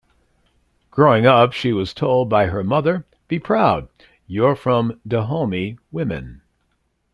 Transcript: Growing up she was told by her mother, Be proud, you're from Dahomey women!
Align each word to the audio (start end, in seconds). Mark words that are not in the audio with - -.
Growing 0.89 1.27
up 1.27 1.53
she 1.53 1.71
was 1.71 1.93
told 1.93 2.27
by 2.27 2.47
her 2.47 2.63
mother, 2.63 3.05
Be 3.27 3.37
proud, 3.37 3.87
you're 4.25 4.55
from 4.55 4.99
Dahomey 5.07 5.77
women! 5.91 6.41